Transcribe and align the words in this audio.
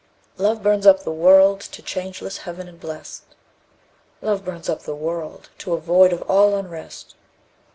Love 0.39 0.63
burns 0.63 0.87
up 0.87 1.01
the 1.03 1.11
world 1.11 1.59
to 1.59 1.79
changeless 1.83 2.39
heaven 2.39 2.67
and 2.67 2.79
blest, 2.79 3.21
"Love 4.19 4.43
burns 4.43 4.67
up 4.67 4.81
the 4.81 4.95
world 4.95 5.51
to 5.59 5.75
a 5.75 5.79
void 5.79 6.11
of 6.11 6.23
all 6.23 6.55
unrest." 6.55 7.13